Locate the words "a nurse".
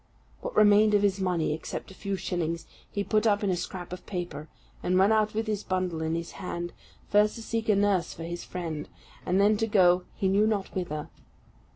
7.69-8.11